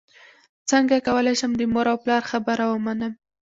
[0.69, 3.13] څنګه کولی شم د مور او پلار خبره ومنم